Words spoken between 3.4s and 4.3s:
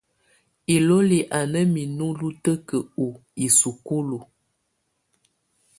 isukúlu.